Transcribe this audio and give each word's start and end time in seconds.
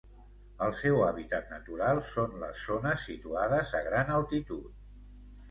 El 0.67 0.71
seu 0.77 0.95
hàbitat 1.07 1.51
natural 1.55 2.01
són 2.13 2.33
les 2.45 2.65
zones 2.71 3.05
situades 3.11 3.75
a 3.83 3.85
gran 3.91 4.13
altitud. 4.19 4.83